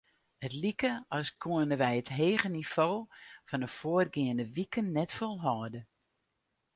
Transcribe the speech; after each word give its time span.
It 0.45 0.51
like 0.61 0.83
as 1.17 1.27
koene 1.41 1.73
wy 1.81 1.91
it 2.01 2.09
hege 2.19 2.47
nivo 2.55 2.89
fan 3.49 3.61
de 3.63 3.69
foargeande 3.79 4.45
wiken 4.55 4.87
net 4.95 5.11
folhâlde. 5.19 5.81